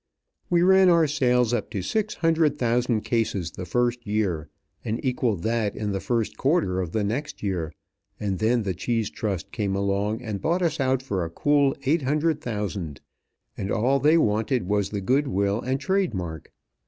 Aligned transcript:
We 0.49 0.63
ran 0.63 0.89
our 0.89 1.05
sales 1.05 1.53
up 1.53 1.69
to 1.69 1.83
six 1.83 2.15
hundred 2.15 2.57
thousand 2.57 3.01
cases 3.01 3.51
the 3.51 3.67
first 3.67 4.07
year, 4.07 4.49
and 4.83 4.99
equalled 5.05 5.43
that 5.43 5.75
in 5.75 5.91
the 5.91 5.99
first 5.99 6.37
quarter 6.37 6.81
of 6.81 6.91
the 6.91 7.03
next 7.03 7.43
year; 7.43 7.71
and 8.19 8.39
then 8.39 8.63
the 8.63 8.73
cheese 8.73 9.11
trust 9.11 9.51
came 9.51 9.75
along, 9.75 10.23
and 10.23 10.41
bought 10.41 10.63
us 10.63 10.79
out 10.79 11.03
for 11.03 11.23
a 11.23 11.29
cool 11.29 11.75
eight 11.85 12.01
hundred 12.01 12.41
thousand, 12.41 12.99
and 13.55 13.69
all 13.69 13.99
they 13.99 14.17
wanted 14.17 14.67
was 14.67 14.89
the 14.89 15.01
good 15.01 15.27
will 15.27 15.61
and 15.61 15.79
trade 15.79 16.15
mark. 16.15 16.51